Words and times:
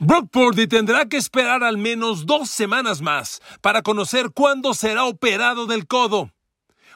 Brock 0.00 0.28
Purdy 0.28 0.66
tendrá 0.66 1.08
que 1.08 1.16
esperar 1.16 1.62
al 1.62 1.78
menos 1.78 2.26
dos 2.26 2.50
semanas 2.50 3.00
más 3.00 3.40
para 3.60 3.82
conocer 3.82 4.32
cuándo 4.34 4.74
será 4.74 5.04
operado 5.04 5.66
del 5.66 5.86
codo. 5.86 6.32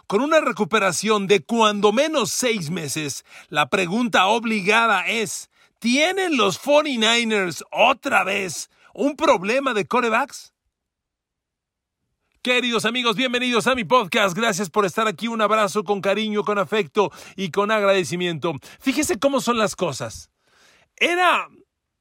Con 0.09 0.21
una 0.21 0.41
recuperación 0.41 1.29
de 1.29 1.45
cuando 1.45 1.93
menos 1.93 2.33
seis 2.33 2.71
meses, 2.71 3.25
la 3.51 3.71
pregunta 3.71 4.27
obligada 4.27 5.07
es, 5.07 5.49
¿tienen 5.79 6.37
los 6.37 6.61
49ers 6.61 7.63
otra 7.71 8.25
vez 8.25 8.69
un 8.93 9.15
problema 9.15 9.75
de 9.75 9.87
corebacks? 9.87 10.53
Queridos 12.43 12.85
amigos, 12.85 13.15
bienvenidos 13.15 13.69
a 13.69 13.77
mi 13.77 13.85
podcast. 13.85 14.37
Gracias 14.37 14.71
por 14.71 14.85
estar 14.85 15.07
aquí. 15.07 15.29
Un 15.29 15.41
abrazo 15.41 15.85
con 15.85 16.01
cariño, 16.01 16.43
con 16.43 16.59
afecto 16.59 17.13
y 17.37 17.53
con 17.53 17.71
agradecimiento. 17.71 18.55
Fíjese 18.81 19.21
cómo 19.21 19.41
son 19.41 19.57
las 19.57 19.77
cosas. 19.77 20.31
Era 20.97 21.49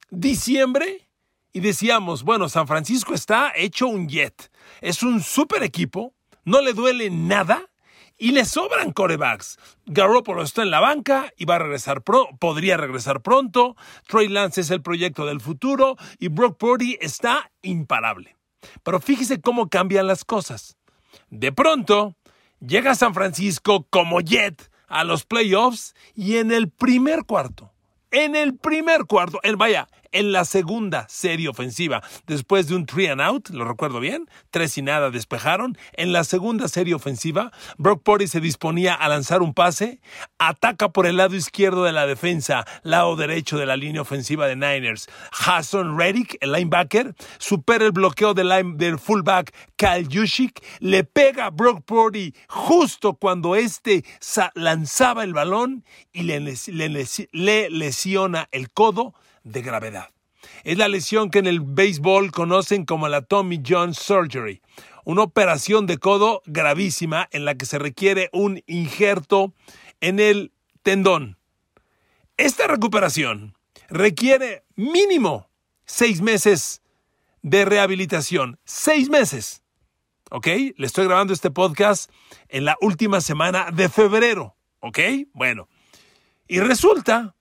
diciembre 0.09 1.09
y 1.53 1.59
decíamos, 1.59 2.23
bueno, 2.23 2.49
San 2.49 2.67
Francisco 2.67 3.13
está 3.13 3.51
hecho 3.55 3.87
un 3.87 4.07
jet. 4.07 4.51
Es 4.81 5.03
un 5.03 5.21
super 5.21 5.63
equipo, 5.63 6.13
no 6.45 6.61
le 6.61 6.73
duele 6.73 7.09
nada 7.09 7.69
y 8.17 8.31
le 8.31 8.45
sobran 8.45 8.91
corebacks. 8.91 9.57
Garoppolo 9.85 10.43
está 10.43 10.63
en 10.63 10.71
la 10.71 10.79
banca 10.79 11.31
y 11.37 11.45
va 11.45 11.55
a 11.55 11.59
regresar 11.59 12.03
podría 12.03 12.77
regresar 12.77 13.21
pronto. 13.21 13.75
Trey 14.07 14.27
Lance 14.27 14.61
es 14.61 14.71
el 14.71 14.81
proyecto 14.81 15.25
del 15.25 15.41
futuro 15.41 15.97
y 16.19 16.27
Brock 16.29 16.57
Purdy 16.57 16.97
está 17.01 17.51
imparable. 17.61 18.35
Pero 18.83 18.99
fíjese 18.99 19.41
cómo 19.41 19.69
cambian 19.69 20.07
las 20.07 20.25
cosas. 20.25 20.77
De 21.29 21.51
pronto, 21.51 22.15
llega 22.59 22.95
San 22.95 23.13
Francisco 23.13 23.87
como 23.89 24.21
jet 24.21 24.71
a 24.87 25.03
los 25.03 25.25
playoffs 25.25 25.93
y 26.15 26.37
en 26.37 26.51
el 26.51 26.69
primer 26.69 27.25
cuarto, 27.25 27.71
en 28.11 28.35
el 28.35 28.55
primer 28.57 29.05
cuarto, 29.05 29.39
el 29.43 29.57
vaya, 29.57 29.87
en 30.17 30.31
la 30.31 30.45
segunda 30.45 31.05
serie 31.09 31.47
ofensiva. 31.47 32.01
Después 32.25 32.67
de 32.67 32.75
un 32.75 32.87
three 32.87 33.07
and 33.07 33.21
out, 33.21 33.49
lo 33.49 33.65
recuerdo 33.65 33.99
bien, 33.99 34.27
tres 34.49 34.75
y 34.79 34.81
nada 34.81 35.11
despejaron. 35.11 35.77
En 35.93 36.11
la 36.11 36.23
segunda 36.23 36.67
serie 36.67 36.95
ofensiva, 36.95 37.51
Brock 37.77 38.01
Purdy 38.01 38.27
se 38.27 38.41
disponía 38.41 38.95
a 38.95 39.09
lanzar 39.09 39.43
un 39.43 39.53
pase, 39.53 40.01
ataca 40.39 40.89
por 40.89 41.05
el 41.05 41.17
lado 41.17 41.35
izquierdo 41.35 41.83
de 41.83 41.91
la 41.91 42.07
defensa, 42.07 42.65
lado 42.81 43.15
derecho 43.15 43.59
de 43.59 43.67
la 43.67 43.77
línea 43.77 44.01
ofensiva 44.01 44.47
de 44.47 44.55
Niners. 44.55 45.07
Hassan 45.45 45.99
Reddick, 45.99 46.37
el 46.41 46.51
linebacker, 46.51 47.13
supera 47.37 47.85
el 47.85 47.91
bloqueo 47.91 48.33
del, 48.33 48.97
fullback 48.97 49.53
Kyle 49.75 50.07
Juszczyk, 50.11 50.63
le 50.79 51.03
pega 51.03 51.45
a 51.45 51.49
Brock 51.51 51.83
Purdy 51.85 52.33
justo 52.49 53.13
cuando 53.13 53.55
este 53.55 54.03
lanzaba 54.55 55.23
el 55.23 55.33
balón 55.33 55.85
y 56.11 56.23
le 56.23 57.69
lesiona 57.69 58.49
el 58.51 58.71
codo 58.71 59.13
de 59.47 59.61
gravedad. 59.61 60.09
Es 60.63 60.77
la 60.77 60.87
lesión 60.87 61.29
que 61.29 61.39
en 61.39 61.47
el 61.47 61.61
béisbol 61.61 62.31
conocen 62.31 62.85
como 62.85 63.07
la 63.07 63.21
Tommy 63.21 63.61
John 63.65 63.93
Surgery, 63.93 64.61
una 65.05 65.23
operación 65.23 65.85
de 65.85 65.97
codo 65.97 66.41
gravísima 66.45 67.27
en 67.31 67.45
la 67.45 67.55
que 67.55 67.65
se 67.65 67.79
requiere 67.79 68.29
un 68.33 68.61
injerto 68.67 69.53
en 70.01 70.19
el 70.19 70.51
tendón. 70.83 71.37
Esta 72.37 72.67
recuperación 72.67 73.55
requiere 73.89 74.63
mínimo 74.75 75.49
seis 75.85 76.21
meses 76.21 76.81
de 77.41 77.65
rehabilitación. 77.65 78.59
Seis 78.65 79.09
meses. 79.09 79.63
¿Ok? 80.29 80.47
Le 80.47 80.85
estoy 80.85 81.05
grabando 81.05 81.33
este 81.33 81.51
podcast 81.51 82.11
en 82.49 82.65
la 82.65 82.75
última 82.81 83.21
semana 83.21 83.71
de 83.71 83.89
febrero. 83.89 84.55
¿Ok? 84.81 84.99
Bueno. 85.33 85.69
Y 86.47 86.59
resulta 86.59 87.35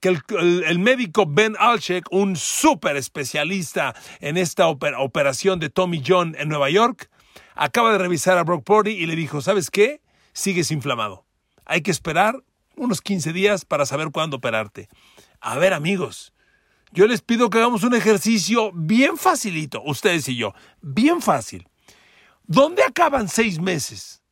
que 0.00 0.16
el, 0.38 0.78
médico 0.78 1.26
Ben 1.26 1.56
Alchek, 1.58 2.06
un 2.10 2.36
súper 2.36 2.96
especialista 2.96 3.94
en 4.20 4.36
esta 4.36 4.68
operación 4.68 5.58
de 5.58 5.70
Tommy 5.70 6.02
John 6.06 6.36
en 6.38 6.48
Nueva 6.48 6.70
York, 6.70 7.10
acaba 7.54 7.92
de 7.92 7.98
revisar 7.98 8.38
a 8.38 8.44
Brock 8.44 8.64
Purdy 8.64 8.92
y 8.92 9.06
le 9.06 9.16
dijo, 9.16 9.40
¿sabes 9.40 9.70
qué? 9.70 10.00
Sigues 10.32 10.70
inflamado. 10.70 11.26
Hay 11.64 11.82
que 11.82 11.90
esperar 11.90 12.36
unos 12.76 13.00
15 13.02 13.32
días 13.32 13.64
para 13.64 13.86
saber 13.86 14.10
cuándo 14.10 14.36
operarte. 14.36 14.88
A 15.40 15.58
ver, 15.58 15.74
amigos, 15.74 16.32
yo 16.92 17.06
les 17.06 17.20
pido 17.20 17.50
que 17.50 17.58
hagamos 17.58 17.82
un 17.82 17.94
ejercicio 17.94 18.70
bien 18.72 19.16
facilito, 19.16 19.82
ustedes 19.84 20.28
y 20.28 20.36
yo, 20.36 20.54
bien 20.80 21.20
fácil. 21.20 21.68
¿Dónde 22.44 22.82
acaban 22.82 23.28
seis 23.28 23.60
meses? 23.60 24.22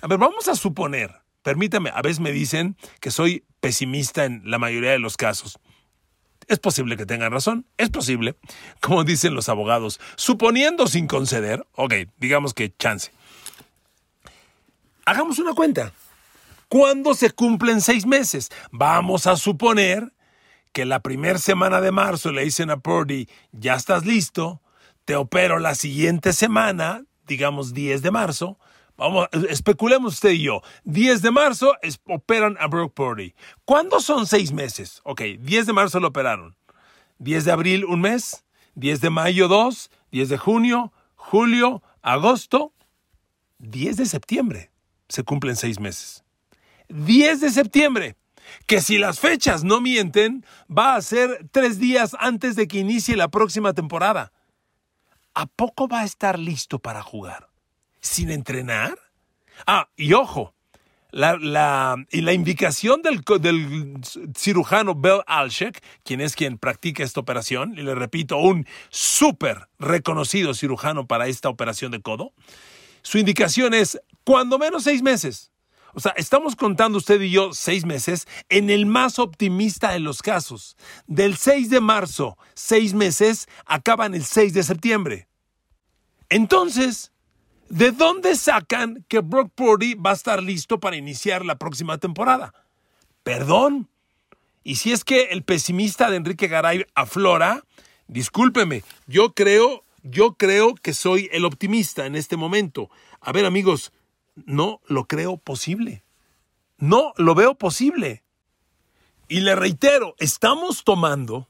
A 0.00 0.06
ver, 0.06 0.18
vamos 0.18 0.46
a 0.46 0.54
suponer, 0.54 1.12
permítame, 1.42 1.90
a 1.92 2.02
veces 2.02 2.20
me 2.20 2.30
dicen 2.30 2.76
que 3.00 3.10
soy 3.10 3.44
pesimista 3.60 4.24
en 4.24 4.42
la 4.44 4.58
mayoría 4.58 4.90
de 4.90 4.98
los 4.98 5.16
casos. 5.16 5.58
Es 6.46 6.58
posible 6.58 6.96
que 6.96 7.04
tengan 7.04 7.30
razón, 7.30 7.66
es 7.76 7.90
posible, 7.90 8.36
como 8.80 9.04
dicen 9.04 9.34
los 9.34 9.48
abogados, 9.48 10.00
suponiendo 10.16 10.86
sin 10.86 11.06
conceder, 11.06 11.66
ok, 11.74 11.94
digamos 12.18 12.54
que 12.54 12.74
chance. 12.76 13.12
Hagamos 15.04 15.38
una 15.38 15.54
cuenta. 15.54 15.92
¿Cuándo 16.68 17.14
se 17.14 17.30
cumplen 17.30 17.80
seis 17.80 18.04
meses? 18.04 18.50
Vamos 18.70 19.26
a 19.26 19.36
suponer 19.36 20.12
que 20.72 20.84
la 20.84 21.00
primera 21.00 21.38
semana 21.38 21.80
de 21.80 21.92
marzo 21.92 22.30
le 22.30 22.44
dicen 22.44 22.70
a 22.70 22.78
Purdy, 22.78 23.28
ya 23.52 23.74
estás 23.74 24.04
listo, 24.04 24.60
te 25.06 25.16
opero 25.16 25.58
la 25.58 25.74
siguiente 25.74 26.34
semana, 26.34 27.04
digamos 27.26 27.72
10 27.72 28.02
de 28.02 28.10
marzo, 28.10 28.58
Vamos, 28.98 29.28
especulemos 29.48 30.14
usted 30.14 30.30
y 30.30 30.42
yo. 30.42 30.60
10 30.82 31.22
de 31.22 31.30
marzo 31.30 31.72
operan 32.06 32.56
a 32.58 32.66
Brock 32.66 32.92
Purdy. 32.94 33.32
¿Cuándo 33.64 34.00
son 34.00 34.26
seis 34.26 34.52
meses? 34.52 35.00
Ok, 35.04 35.22
10 35.38 35.66
de 35.66 35.72
marzo 35.72 36.00
lo 36.00 36.08
operaron. 36.08 36.56
10 37.18 37.44
de 37.44 37.52
abril, 37.52 37.84
un 37.84 38.00
mes. 38.00 38.44
10 38.74 39.00
de 39.00 39.10
mayo, 39.10 39.46
dos. 39.46 39.90
10 40.10 40.30
de 40.30 40.38
junio, 40.38 40.92
julio, 41.14 41.80
agosto. 42.02 42.72
10 43.58 43.98
de 43.98 44.06
septiembre 44.06 44.72
se 45.08 45.22
cumplen 45.22 45.54
seis 45.54 45.78
meses. 45.78 46.24
10 46.88 47.40
de 47.40 47.50
septiembre. 47.50 48.16
Que 48.66 48.80
si 48.80 48.98
las 48.98 49.20
fechas 49.20 49.62
no 49.62 49.80
mienten, 49.80 50.44
va 50.68 50.96
a 50.96 51.02
ser 51.02 51.46
tres 51.52 51.78
días 51.78 52.16
antes 52.18 52.56
de 52.56 52.66
que 52.66 52.78
inicie 52.78 53.14
la 53.14 53.28
próxima 53.28 53.74
temporada. 53.74 54.32
¿A 55.34 55.46
poco 55.46 55.86
va 55.86 56.00
a 56.00 56.04
estar 56.04 56.38
listo 56.38 56.78
para 56.78 57.02
jugar? 57.02 57.47
Sin 58.00 58.30
entrenar? 58.30 58.98
Ah, 59.66 59.88
y 59.96 60.12
ojo, 60.12 60.54
la, 61.10 61.96
y 62.10 62.20
la 62.20 62.32
indicación 62.32 63.02
del, 63.02 63.22
del, 63.40 64.00
cirujano 64.36 64.94
Bell 64.94 65.22
Alshek, 65.26 65.82
quien 66.04 66.20
es 66.20 66.36
quien 66.36 66.58
practica 66.58 67.02
esta 67.02 67.20
operación, 67.20 67.74
y 67.76 67.82
le 67.82 67.94
repito, 67.94 68.36
un 68.38 68.66
súper 68.90 69.68
reconocido 69.78 70.54
cirujano 70.54 71.06
para 71.06 71.26
esta 71.26 71.48
operación 71.48 71.92
de 71.92 72.02
codo, 72.02 72.32
su 73.02 73.18
indicación 73.18 73.74
es 73.74 74.00
cuando 74.24 74.58
menos 74.58 74.84
seis 74.84 75.02
meses. 75.02 75.50
O 75.94 76.00
sea, 76.00 76.12
estamos 76.16 76.54
contando 76.54 76.98
usted 76.98 77.20
y 77.22 77.30
yo 77.30 77.52
seis 77.54 77.86
meses 77.86 78.28
en 78.50 78.68
el 78.68 78.84
más 78.84 79.18
optimista 79.18 79.92
de 79.92 80.00
los 80.00 80.20
casos. 80.20 80.76
Del 81.06 81.36
6 81.36 81.70
de 81.70 81.80
marzo, 81.80 82.36
seis 82.54 82.92
meses, 82.92 83.48
acaban 83.64 84.14
el 84.14 84.24
6 84.24 84.52
de 84.52 84.62
septiembre. 84.62 85.28
Entonces, 86.28 87.10
¿De 87.68 87.92
dónde 87.92 88.34
sacan 88.34 89.04
que 89.08 89.20
Brock 89.20 89.52
Purdy 89.54 89.94
va 89.94 90.10
a 90.10 90.14
estar 90.14 90.42
listo 90.42 90.80
para 90.80 90.96
iniciar 90.96 91.44
la 91.44 91.58
próxima 91.58 91.98
temporada? 91.98 92.54
Perdón. 93.22 93.88
Y 94.64 94.76
si 94.76 94.92
es 94.92 95.04
que 95.04 95.24
el 95.32 95.42
pesimista 95.42 96.10
de 96.10 96.16
Enrique 96.16 96.48
Garay 96.48 96.86
aflora, 96.94 97.64
discúlpeme, 98.06 98.84
yo 99.06 99.34
creo, 99.34 99.84
yo 100.02 100.34
creo 100.34 100.74
que 100.76 100.94
soy 100.94 101.28
el 101.30 101.44
optimista 101.44 102.06
en 102.06 102.16
este 102.16 102.36
momento. 102.36 102.90
A 103.20 103.32
ver, 103.32 103.44
amigos, 103.44 103.92
no 104.46 104.80
lo 104.86 105.06
creo 105.06 105.36
posible. 105.36 106.02
No 106.78 107.12
lo 107.16 107.34
veo 107.34 107.54
posible. 107.54 108.22
Y 109.28 109.40
le 109.40 109.54
reitero, 109.54 110.14
estamos 110.18 110.84
tomando 110.84 111.48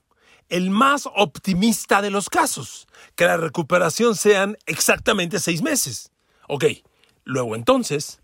el 0.49 0.71
más 0.71 1.07
optimista 1.15 2.03
de 2.03 2.11
los 2.11 2.29
casos, 2.29 2.89
que 3.15 3.27
la 3.27 3.37
recuperación 3.37 4.17
sean 4.17 4.57
exactamente 4.67 5.39
seis 5.39 5.63
meses. 5.63 6.11
Ok, 6.49 6.65
luego 7.25 7.55
entonces, 7.55 8.23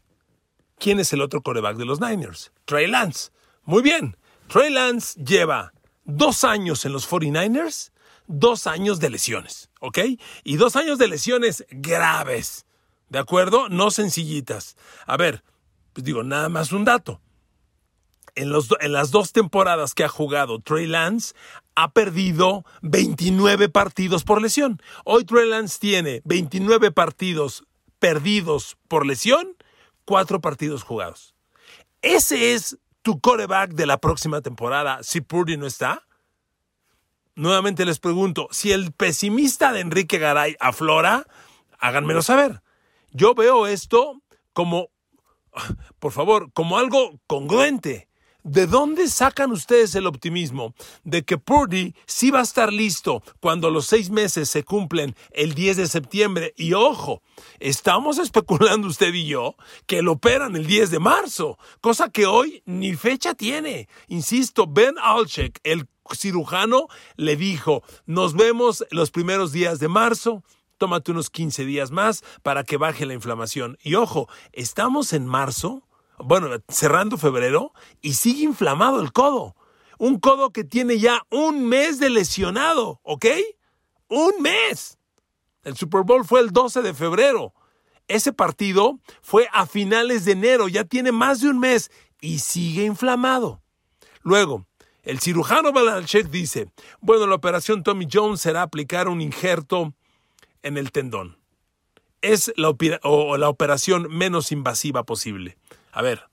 ¿quién 0.79 0.99
es 0.99 1.13
el 1.13 1.21
otro 1.21 1.43
coreback 1.43 1.77
de 1.77 1.85
los 1.85 2.01
Niners? 2.01 2.53
Trey 2.65 2.87
Lance. 2.87 3.31
Muy 3.65 3.83
bien, 3.83 4.17
Trey 4.49 4.73
Lance 4.73 5.23
lleva 5.23 5.75
dos 6.05 6.43
años 6.43 6.87
en 6.87 6.93
los 6.93 7.09
49ers, 7.09 7.93
dos 8.27 8.67
años 8.67 8.99
de 8.99 9.11
lesiones, 9.11 9.71
¿ok? 9.81 9.99
Y 10.43 10.57
dos 10.57 10.75
años 10.77 10.99
de 10.99 11.09
lesiones 11.09 11.67
graves, 11.71 12.65
¿de 13.11 13.19
acuerdo? 13.19 13.69
No 13.69 13.91
sencillitas. 13.91 14.77
A 15.07 15.19
ver, 15.19 15.45
pues 15.93 16.05
digo, 16.05 16.23
nada 16.23 16.49
más 16.49 16.73
un 16.73 16.87
dato. 16.87 17.21
En, 18.37 18.49
los, 18.51 18.69
en, 18.81 18.93
las 18.93 19.11
dos 19.11 19.33
temporadas 19.33 19.95
que 19.95 20.03
ha 20.03 20.09
jugado 20.09 20.61
Trey 20.61 20.87
Lance, 20.87 21.35
ha 21.77 21.93
perdido 21.93 22.65
29 22.81 23.69
partidos 23.69 24.25
por 24.25 24.41
lesión. 24.41 24.81
Hoy 25.05 25.25
Trey 25.25 25.49
Lance 25.49 25.79
tiene 25.79 26.23
29 26.25 26.91
partidos 26.91 27.65
perdidos 28.05 28.77
por 28.87 29.07
lesión, 29.07 29.57
cuatro 30.05 30.43
partidos 30.43 30.83
jugados. 30.83 31.35
Ese 32.03 32.53
es 32.53 32.77
tu 33.01 33.19
coreback 33.19 33.71
de 33.71 33.87
la 33.87 33.97
próxima 33.97 34.43
temporada 34.43 35.03
si 35.03 35.23
Purdy 35.23 35.57
no 35.57 35.67
está. 35.67 36.07
nuevamente 37.35 37.87
les 37.87 38.01
pregunto, 38.01 38.47
si 38.51 38.73
el 38.73 38.93
pesimista 38.93 39.73
de 39.73 39.81
Enrique 39.81 40.19
Garay 40.19 40.55
aflora, 40.61 41.25
háganmelo 41.79 42.21
saber. 42.21 42.61
Yo 43.11 43.35
veo 43.35 43.67
esto 43.67 44.21
como, 44.53 44.91
por 45.99 46.13
favor, 46.13 46.53
como 46.53 46.77
algo 46.77 47.19
congruente. 47.27 48.11
¿De 48.45 48.67
dónde 48.67 49.09
sacan 49.09 49.53
ustedes 49.53 49.95
el 49.95 50.07
optimismo 50.07 50.75
de 51.03 51.25
que 51.25 51.39
Purdy 51.39 51.95
sí 52.05 52.31
va 52.31 52.41
a 52.41 52.43
estar 52.43 52.71
listo 52.71 53.23
cuando 53.41 53.71
los 53.71 53.87
seis 53.87 54.11
meses 54.11 54.51
se 54.51 54.65
cumplen 54.65 55.17
el 55.31 55.55
10 55.55 55.79
de 55.79 55.87
septiembre? 55.89 56.53
Y 56.55 56.75
ojo, 56.75 57.23
estamos 57.59 58.19
especulando 58.21 58.87
usted 58.87 59.15
y 59.15 59.25
yo 59.25 59.57
que 59.87 60.03
lo 60.03 60.13
operan 60.13 60.57
el 60.57 60.67
10 60.67 60.91
de 60.91 60.99
marzo, 60.99 61.59
cosa 61.81 62.11
que 62.11 62.27
hoy 62.27 62.63
ni 62.67 62.95
fecha 62.95 63.33
tiene. 63.33 63.89
Insisto, 64.09 64.67
Ben 64.67 64.97
Alchek, 65.01 65.59
el 65.63 65.89
cirujano, 66.15 66.89
le 67.17 67.37
dijo, 67.37 67.83
nos 68.05 68.35
vemos 68.35 68.85
los 68.91 69.11
primeros 69.11 69.53
días 69.53 69.79
de 69.79 69.89
marzo, 69.89 70.45
tómate 70.77 71.13
unos 71.13 71.31
15 71.31 71.65
días 71.65 71.93
más 71.93 72.23
para 72.43 72.63
que 72.63 72.77
baje 72.77 73.07
la 73.07 73.15
inflamación. 73.15 73.79
Y 73.83 73.95
ojo, 73.95 74.29
estamos 74.53 75.15
en 75.15 75.25
marzo 75.25 75.84
bueno, 76.19 76.49
cerrando 76.69 77.19
febrero, 77.19 77.73
y 78.01 78.15
sigue 78.15 78.45
inflamado 78.45 79.01
el 79.01 79.13
codo. 79.13 79.57
Un 79.99 80.19
codo 80.19 80.51
que 80.51 80.65
tiene 80.65 80.99
ya 80.99 81.23
un 81.31 81.69
mes 81.69 81.99
de 81.99 82.11
lesionado, 82.11 83.01
¿ok? 83.03 83.27
Un 84.09 84.33
mes. 84.41 84.99
El 85.63 85.77
Super 85.77 86.03
Bowl 86.03 86.25
fue 86.25 86.41
el 86.41 86.51
12 86.51 86.83
de 86.83 86.95
febrero. 86.95 87.55
Ese 88.07 88.33
partido 88.33 88.99
fue 89.23 89.49
a 89.53 89.67
finales 89.67 90.25
de 90.25 90.33
enero, 90.33 90.69
ya 90.69 90.85
tiene 90.85 91.11
más 91.11 91.41
de 91.41 91.49
un 91.49 91.59
mes 91.59 91.91
y 92.21 92.41
sigue 92.41 92.85
inflamado. 92.85 93.63
Luego, 94.23 94.67
el 95.03 95.21
cirujano 95.21 95.73
Balanchek 95.73 96.29
dice, 96.29 96.71
bueno, 97.01 97.27
la 97.27 97.35
operación 97.35 97.83
Tommy 97.83 98.07
Jones 98.11 98.41
será 98.41 98.63
aplicar 98.63 99.09
un 99.09 99.21
injerto 99.21 99.95
en 100.63 100.77
el 100.77 100.93
tendón. 100.93 101.39
Es 102.23 102.53
la, 102.57 102.75
o 103.03 103.37
la 103.37 103.49
operación 103.49 104.09
menos 104.09 104.51
invasiva 104.51 105.05
posible. 105.05 105.59
A 105.95 106.03
ver, 106.03 106.29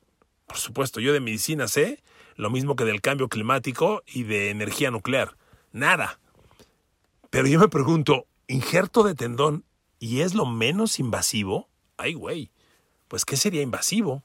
por 0.47 0.57
supuesto, 0.57 0.99
yo 0.99 1.13
de 1.13 1.19
medicina 1.19 1.67
sé 1.67 2.03
lo 2.35 2.49
mismo 2.49 2.75
que 2.75 2.83
del 2.83 3.01
cambio 3.01 3.29
climático 3.29 4.01
y 4.07 4.23
de 4.23 4.49
energía 4.49 4.89
nuclear. 4.89 5.37
Nada. 5.71 6.19
Pero 7.29 7.47
yo 7.47 7.59
me 7.59 7.67
pregunto, 7.67 8.25
¿injerto 8.47 9.03
de 9.03 9.13
tendón 9.13 9.63
y 9.99 10.21
es 10.21 10.33
lo 10.33 10.47
menos 10.47 10.99
invasivo? 10.99 11.69
Ay, 11.97 12.13
güey. 12.15 12.51
Pues, 13.07 13.23
¿qué 13.23 13.37
sería 13.37 13.61
invasivo? 13.61 14.23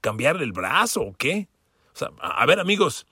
¿Cambiarle 0.00 0.44
el 0.44 0.52
brazo 0.52 1.00
o 1.00 1.14
qué? 1.14 1.48
O 1.94 1.98
sea, 1.98 2.10
a 2.20 2.46
ver, 2.46 2.60
amigos, 2.60 3.06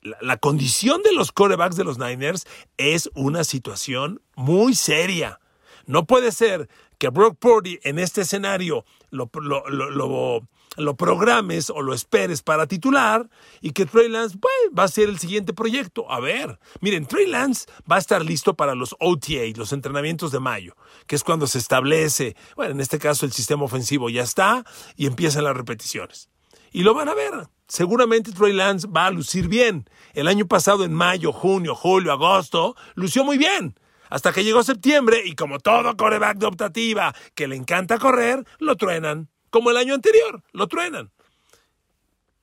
la, 0.00 0.16
la 0.20 0.36
condición 0.36 1.02
de 1.02 1.12
los 1.12 1.32
corebacks 1.32 1.74
de 1.74 1.84
los 1.84 1.98
Niners 1.98 2.46
es 2.76 3.10
una 3.14 3.42
situación 3.42 4.22
muy 4.36 4.74
seria. 4.74 5.40
No 5.86 6.06
puede 6.06 6.30
ser 6.30 6.68
que 6.98 7.08
Brock 7.08 7.38
Purdy 7.38 7.80
en 7.82 7.98
este 7.98 8.20
escenario 8.20 8.84
lo, 9.10 9.30
lo, 9.34 9.68
lo, 9.68 10.48
lo 10.76 10.96
programes 10.96 11.70
o 11.70 11.82
lo 11.82 11.94
esperes 11.94 12.42
para 12.42 12.66
titular 12.66 13.28
y 13.60 13.72
que 13.72 13.86
Trey 13.86 14.08
Lance 14.08 14.38
pues, 14.38 14.54
va 14.76 14.84
a 14.84 14.88
ser 14.88 15.08
el 15.08 15.18
siguiente 15.18 15.52
proyecto. 15.52 16.10
A 16.10 16.20
ver, 16.20 16.58
miren, 16.80 17.06
Trey 17.06 17.26
Lance 17.26 17.66
va 17.90 17.96
a 17.96 18.00
estar 18.00 18.24
listo 18.24 18.54
para 18.54 18.74
los 18.74 18.94
OTA, 19.00 19.44
los 19.56 19.72
entrenamientos 19.72 20.32
de 20.32 20.40
mayo, 20.40 20.76
que 21.06 21.16
es 21.16 21.24
cuando 21.24 21.46
se 21.46 21.58
establece, 21.58 22.36
bueno, 22.56 22.72
en 22.72 22.80
este 22.80 22.98
caso 22.98 23.26
el 23.26 23.32
sistema 23.32 23.64
ofensivo 23.64 24.10
ya 24.10 24.22
está 24.22 24.64
y 24.96 25.06
empiezan 25.06 25.44
las 25.44 25.56
repeticiones. 25.56 26.28
Y 26.70 26.82
lo 26.82 26.94
van 26.94 27.08
a 27.08 27.14
ver. 27.14 27.48
Seguramente 27.66 28.32
Trey 28.32 28.52
Lance 28.52 28.86
va 28.88 29.06
a 29.06 29.10
lucir 29.10 29.48
bien. 29.48 29.88
El 30.14 30.28
año 30.28 30.46
pasado, 30.46 30.84
en 30.84 30.94
mayo, 30.94 31.32
junio, 31.32 31.74
julio, 31.74 32.12
agosto, 32.12 32.76
lució 32.94 33.24
muy 33.24 33.36
bien. 33.36 33.78
Hasta 34.10 34.32
que 34.32 34.42
llegó 34.42 34.62
septiembre 34.62 35.22
y 35.24 35.34
como 35.34 35.58
todo 35.58 35.96
coreback 35.96 36.38
de 36.38 36.46
optativa 36.46 37.14
que 37.34 37.46
le 37.46 37.56
encanta 37.56 37.98
correr, 37.98 38.44
lo 38.58 38.76
truenan 38.76 39.28
como 39.50 39.70
el 39.70 39.76
año 39.76 39.94
anterior, 39.94 40.42
lo 40.52 40.66
truenan. 40.68 41.10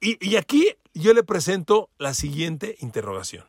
Y, 0.02 0.36
aquí 0.36 0.70
yo 0.94 1.14
le 1.14 1.24
presento 1.24 1.90
la 1.98 2.14
siguiente 2.14 2.76
interrogación. 2.80 3.46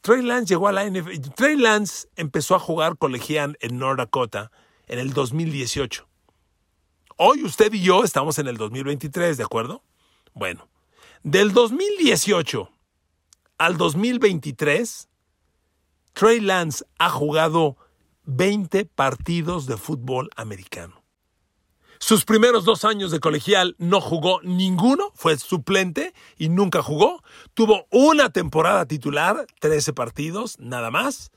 Trey 0.00 0.22
Lance 0.22 0.46
llegó 0.46 0.66
a 0.66 0.72
la 0.72 0.84
NFL. 0.84 1.30
Trey 1.36 1.56
Lance 1.56 2.08
empezó 2.16 2.56
a 2.56 2.58
jugar 2.58 2.98
colegial 2.98 3.56
en 3.60 3.78
North 3.78 3.98
Dakota 3.98 4.50
en 4.88 4.98
el 4.98 5.12
2018. 5.12 6.08
Hoy 7.16 7.44
usted 7.44 7.72
y 7.72 7.82
yo 7.82 8.02
estamos 8.02 8.38
en 8.38 8.48
el 8.48 8.56
2023, 8.56 9.36
¿de 9.36 9.44
acuerdo? 9.44 9.84
Bueno, 10.34 10.68
del 11.22 11.52
2018 11.52 12.68
al 13.58 13.76
2023, 13.76 15.08
Trey 16.14 16.40
Lance 16.40 16.84
ha 16.98 17.10
jugado 17.10 17.76
20 18.24 18.86
partidos 18.86 19.66
de 19.66 19.76
fútbol 19.76 20.30
americano. 20.34 21.01
Sus 22.02 22.24
primeros 22.24 22.64
dos 22.64 22.84
años 22.84 23.12
de 23.12 23.20
colegial 23.20 23.76
no 23.78 24.00
jugó 24.00 24.40
ninguno, 24.42 25.12
fue 25.14 25.38
suplente 25.38 26.12
y 26.36 26.48
nunca 26.48 26.82
jugó. 26.82 27.22
Tuvo 27.54 27.86
una 27.92 28.32
temporada 28.32 28.86
titular, 28.86 29.46
13 29.60 29.92
partidos, 29.92 30.58
nada 30.58 30.90
más. 30.90 31.30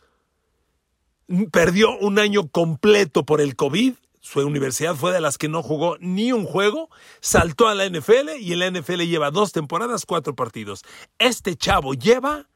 Perdió 1.52 1.96
un 2.00 2.18
año 2.18 2.48
completo 2.48 3.28
por 3.28 3.42
el 3.42 3.56
COVID. 3.56 3.94
Su 4.22 4.40
universidad 4.40 4.96
fue 4.96 5.14
de 5.14 5.22
las 5.22 5.38
que 5.38 5.50
no 5.50 5.62
jugó 5.62 5.98
ni 6.00 6.32
un 6.32 6.46
juego. 6.48 6.90
Saltó 7.20 7.68
a 7.68 7.76
la 7.76 7.88
NFL 7.88 8.40
y 8.40 8.54
en 8.54 8.58
la 8.58 8.72
NFL 8.72 9.02
lleva 9.04 9.30
dos 9.30 9.52
temporadas, 9.52 10.08
cuatro 10.08 10.36
partidos. 10.36 10.82
Este 11.20 11.56
chavo 11.56 11.94
lleva 11.94 12.50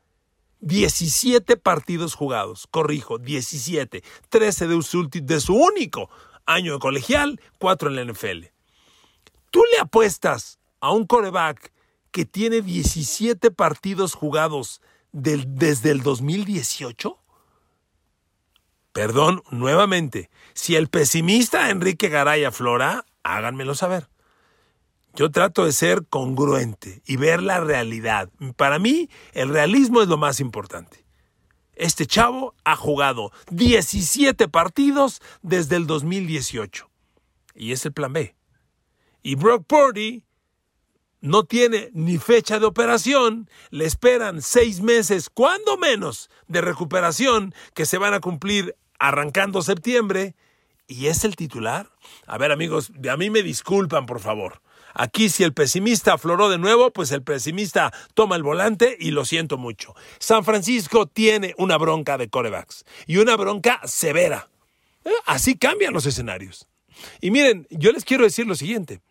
17 0.61 1.57
partidos 1.57 2.15
jugados, 2.15 2.65
corrijo, 2.71 3.19
17, 3.19 4.03
13 4.29 4.67
de 4.67 4.81
su, 4.81 5.09
de 5.11 5.39
su 5.39 5.53
único 5.53 6.09
año 6.49 6.73
de 6.73 6.79
colegial, 6.79 7.39
cuatro 7.57 7.89
en 7.89 7.95
la 7.95 8.11
NFL. 8.11 8.47
¿Tú 9.51 9.63
le 9.73 9.79
apuestas 9.79 10.59
a 10.79 10.91
un 10.91 11.05
coreback 11.05 11.71
que 12.11 12.25
tiene 12.25 12.61
17 12.61 13.51
partidos 13.51 14.15
jugados 14.15 14.81
desde 15.11 15.91
el 15.91 16.01
2018? 16.01 17.17
Perdón, 18.91 19.43
nuevamente, 19.51 20.29
si 20.53 20.75
el 20.75 20.89
pesimista 20.89 21.69
Enrique 21.69 22.09
Garay 22.09 22.43
aflora, 22.43 23.05
háganmelo 23.23 23.75
saber. 23.75 24.09
Yo 25.13 25.31
trato 25.31 25.65
de 25.65 25.71
ser 25.71 26.05
congruente 26.07 27.01
y 27.05 27.17
ver 27.17 27.41
la 27.41 27.59
realidad. 27.59 28.29
Para 28.55 28.79
mí, 28.79 29.09
el 29.33 29.49
realismo 29.49 30.01
es 30.01 30.07
lo 30.07 30.17
más 30.17 30.39
importante. 30.39 31.05
Este 31.79 32.05
chavo 32.05 32.55
ha 32.65 32.75
jugado 32.75 33.31
17 33.51 34.49
partidos 34.49 35.21
desde 35.41 35.77
el 35.77 35.87
2018. 35.87 36.89
Y 37.55 37.71
es 37.71 37.85
el 37.85 37.93
plan 37.93 38.11
B. 38.11 38.35
Y 39.23 39.35
Brock 39.35 39.65
Purdy 39.65 40.25
no 41.21 41.45
tiene 41.45 41.89
ni 41.93 42.17
fecha 42.17 42.59
de 42.59 42.65
operación, 42.65 43.49
le 43.69 43.85
esperan 43.85 44.41
seis 44.41 44.81
meses, 44.81 45.29
cuando 45.29 45.77
menos, 45.77 46.29
de 46.49 46.59
recuperación 46.59 47.55
que 47.73 47.85
se 47.85 47.97
van 47.97 48.13
a 48.13 48.19
cumplir 48.19 48.75
arrancando 48.99 49.61
septiembre. 49.61 50.35
¿Y 50.85 51.07
es 51.07 51.23
el 51.23 51.37
titular? 51.37 51.93
A 52.27 52.37
ver 52.37 52.51
amigos, 52.51 52.91
a 53.09 53.15
mí 53.15 53.29
me 53.29 53.41
disculpan 53.41 54.05
por 54.05 54.19
favor. 54.19 54.61
Aquí 54.93 55.29
si 55.29 55.43
el 55.43 55.53
pesimista 55.53 56.13
afloró 56.13 56.49
de 56.49 56.57
nuevo, 56.57 56.91
pues 56.91 57.11
el 57.11 57.23
pesimista 57.23 57.93
toma 58.13 58.35
el 58.35 58.43
volante 58.43 58.97
y 58.99 59.11
lo 59.11 59.25
siento 59.25 59.57
mucho. 59.57 59.95
San 60.19 60.43
Francisco 60.43 61.07
tiene 61.07 61.53
una 61.57 61.77
bronca 61.77 62.17
de 62.17 62.29
corebacks 62.29 62.85
y 63.05 63.17
una 63.17 63.35
bronca 63.35 63.81
severa. 63.85 64.49
Eh, 65.05 65.11
así 65.25 65.57
cambian 65.57 65.93
los 65.93 66.05
escenarios. 66.05 66.67
Y 67.21 67.31
miren, 67.31 67.67
yo 67.69 67.91
les 67.91 68.05
quiero 68.05 68.23
decir 68.23 68.45
lo 68.45 68.55
siguiente. 68.55 69.01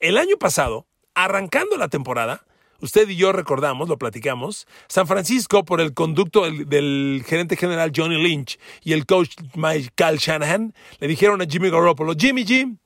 El 0.00 0.18
año 0.18 0.36
pasado, 0.38 0.86
arrancando 1.14 1.76
la 1.76 1.88
temporada, 1.88 2.44
usted 2.80 3.08
y 3.08 3.16
yo 3.16 3.32
recordamos, 3.32 3.88
lo 3.88 3.98
platicamos, 3.98 4.66
San 4.88 5.06
Francisco, 5.06 5.64
por 5.64 5.80
el 5.80 5.94
conducto 5.94 6.50
del, 6.50 7.24
gerente 7.26 7.56
general 7.56 7.92
Johnny 7.94 8.22
Lynch 8.22 8.58
y 8.82 8.92
el 8.92 9.06
coach 9.06 9.30
Michael 9.54 10.18
Shanahan, 10.18 10.74
le 10.98 11.08
dijeron 11.08 11.40
a 11.40 11.46
Jimmy 11.46 11.70
Garoppolo, 11.70 12.14
Jimmy 12.16 12.44
Jim, 12.44 12.78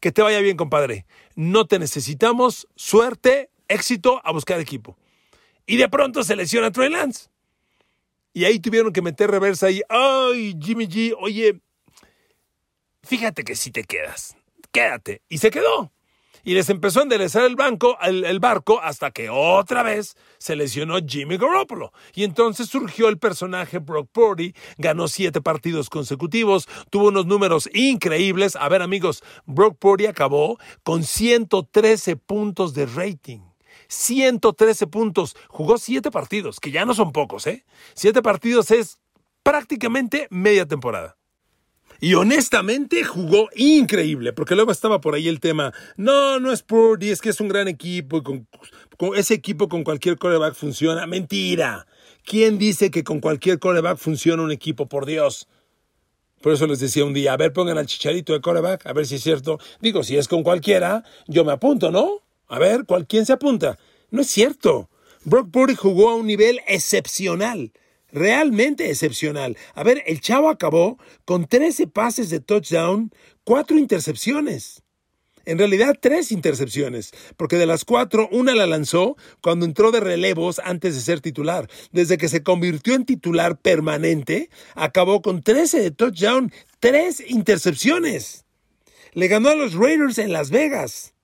que 0.00 0.12
te 0.12 0.22
vaya 0.22 0.40
bien, 0.40 0.56
compadre. 0.56 1.06
No 1.36 1.66
te 1.66 1.78
necesitamos. 1.78 2.66
Suerte, 2.74 3.50
éxito 3.68 4.20
a 4.24 4.32
buscar 4.32 4.58
equipo. 4.60 4.96
Y 5.66 5.76
de 5.76 5.88
pronto 5.88 6.24
se 6.24 6.36
lesiona 6.36 6.72
Trey 6.72 6.90
Lance. 6.90 7.28
Y 8.32 8.44
ahí 8.44 8.58
tuvieron 8.60 8.92
que 8.92 9.02
meter 9.02 9.30
reversa 9.30 9.70
y, 9.70 9.82
ay, 9.88 10.56
Jimmy 10.60 10.86
G, 10.86 11.14
oye, 11.18 11.60
fíjate 13.02 13.42
que 13.44 13.56
si 13.56 13.70
te 13.70 13.84
quedas, 13.84 14.36
quédate. 14.70 15.22
Y 15.28 15.38
se 15.38 15.50
quedó 15.50 15.92
y 16.44 16.54
les 16.54 16.68
empezó 16.70 17.00
a 17.00 17.02
enderezar 17.04 17.44
el, 17.44 17.56
banco, 17.56 17.98
el, 18.02 18.40
barco 18.40 18.80
hasta 18.82 19.10
que 19.10 19.30
otra 19.30 19.82
vez 19.82 20.16
se 20.38 20.56
lesionó 20.56 20.98
Jimmy 21.06 21.36
Garoppolo. 21.36 21.92
Y 22.14 22.24
entonces 22.24 22.68
surgió 22.68 23.08
el 23.08 23.18
personaje 23.18 23.78
Brock 23.78 24.08
Purdy, 24.12 24.54
ganó 24.78 25.08
siete 25.08 25.40
partidos 25.40 25.90
consecutivos, 25.90 26.68
tuvo 26.90 27.08
unos 27.08 27.26
números 27.26 27.68
increíbles. 27.72 28.56
A 28.56 28.68
ver 28.68 28.82
amigos, 28.82 29.22
Brock 29.46 29.78
Purdy 29.78 30.06
acabó 30.06 30.58
con 30.82 31.04
113 31.04 32.16
puntos 32.16 32.74
de 32.74 32.86
rating. 32.86 33.40
113 33.88 34.86
puntos. 34.86 35.36
Jugó 35.48 35.76
7 35.76 36.10
partidos, 36.10 36.60
que 36.60 36.70
ya 36.70 36.84
no 36.84 36.94
son 36.94 37.12
pocos, 37.12 37.46
¿eh? 37.46 37.64
7 37.94 38.22
partidos 38.22 38.70
es 38.70 39.00
prácticamente 39.42 40.28
media 40.30 40.66
temporada. 40.66 41.16
Y 42.00 42.14
honestamente 42.14 43.04
jugó 43.04 43.50
increíble, 43.54 44.32
porque 44.32 44.54
luego 44.54 44.72
estaba 44.72 45.02
por 45.02 45.14
ahí 45.14 45.28
el 45.28 45.38
tema, 45.38 45.74
no, 45.96 46.40
no 46.40 46.50
es 46.50 46.62
Purdy, 46.62 47.10
es 47.10 47.20
que 47.20 47.28
es 47.28 47.40
un 47.40 47.48
gran 47.48 47.68
equipo 47.68 48.16
y 48.16 48.22
con, 48.22 48.48
ese 49.14 49.34
equipo 49.34 49.68
con 49.68 49.84
cualquier 49.84 50.16
coreback 50.16 50.54
funciona. 50.54 51.06
Mentira. 51.06 51.86
¿Quién 52.24 52.58
dice 52.58 52.90
que 52.90 53.04
con 53.04 53.20
cualquier 53.20 53.58
coreback 53.58 53.98
funciona 53.98 54.42
un 54.42 54.50
equipo? 54.50 54.88
Por 54.88 55.04
Dios. 55.04 55.46
Por 56.40 56.52
eso 56.52 56.66
les 56.66 56.80
decía 56.80 57.04
un 57.04 57.12
día, 57.12 57.34
a 57.34 57.36
ver, 57.36 57.52
pongan 57.52 57.76
al 57.76 57.86
chicharito 57.86 58.32
de 58.32 58.40
coreback, 58.40 58.86
a 58.86 58.94
ver 58.94 59.06
si 59.06 59.16
es 59.16 59.22
cierto. 59.22 59.58
Digo, 59.80 60.02
si 60.02 60.16
es 60.16 60.26
con 60.26 60.42
cualquiera, 60.42 61.04
yo 61.26 61.44
me 61.44 61.52
apunto, 61.52 61.90
¿no? 61.90 62.22
A 62.48 62.58
ver, 62.58 62.86
¿quién 63.06 63.26
se 63.26 63.34
apunta? 63.34 63.78
No 64.10 64.22
es 64.22 64.28
cierto. 64.28 64.88
Brock 65.24 65.50
Purdy 65.50 65.74
jugó 65.74 66.10
a 66.10 66.14
un 66.14 66.26
nivel 66.26 66.60
excepcional 66.66 67.72
realmente 68.12 68.90
excepcional. 68.90 69.56
A 69.74 69.82
ver, 69.82 70.02
el 70.06 70.20
chavo 70.20 70.48
acabó 70.48 70.98
con 71.24 71.46
13 71.46 71.86
pases 71.86 72.30
de 72.30 72.40
touchdown, 72.40 73.10
4 73.44 73.78
intercepciones. 73.78 74.82
En 75.46 75.58
realidad, 75.58 75.96
tres 75.98 76.32
intercepciones, 76.32 77.12
porque 77.36 77.56
de 77.56 77.66
las 77.66 77.84
cuatro, 77.84 78.28
una 78.30 78.54
la 78.54 78.66
lanzó 78.66 79.16
cuando 79.40 79.64
entró 79.64 79.90
de 79.90 80.00
relevos 80.00 80.60
antes 80.62 80.94
de 80.94 81.00
ser 81.00 81.20
titular. 81.20 81.68
Desde 81.92 82.18
que 82.18 82.28
se 82.28 82.42
convirtió 82.42 82.94
en 82.94 83.06
titular 83.06 83.58
permanente, 83.58 84.50
acabó 84.74 85.22
con 85.22 85.42
13 85.42 85.80
de 85.80 85.90
touchdown, 85.90 86.52
tres 86.78 87.22
intercepciones. 87.26 88.44
Le 89.12 89.28
ganó 89.28 89.48
a 89.48 89.56
los 89.56 89.74
Raiders 89.74 90.18
en 90.18 90.32
Las 90.32 90.50
Vegas. 90.50 91.14